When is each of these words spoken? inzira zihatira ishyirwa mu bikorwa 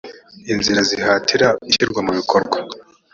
inzira 0.51 0.79
zihatira 0.89 1.47
ishyirwa 1.69 1.99
mu 2.05 2.11
bikorwa 2.19 2.57